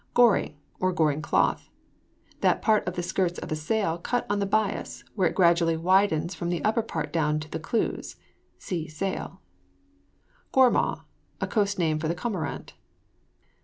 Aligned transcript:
GORING, 0.15 0.57
OR 0.79 0.91
GORING 0.93 1.21
CLOTH. 1.21 1.69
That 2.39 2.63
part 2.63 2.87
of 2.87 2.95
the 2.95 3.03
skirts 3.03 3.37
of 3.37 3.51
a 3.51 3.55
sail 3.55 3.99
cut 3.99 4.25
on 4.31 4.39
the 4.39 4.47
bias, 4.47 5.03
where 5.13 5.27
it 5.29 5.35
gradually 5.35 5.77
widens 5.77 6.33
from 6.33 6.49
the 6.49 6.63
upper 6.65 6.81
part 6.81 7.13
down 7.13 7.39
to 7.41 7.47
the 7.51 7.59
clues. 7.59 8.15
(See 8.57 8.87
SAIL.) 8.87 9.39
GORMAW. 10.53 11.03
A 11.39 11.45
coast 11.45 11.77
name 11.77 11.99
for 11.99 12.07
the 12.07 12.15
cormorant. 12.15 12.73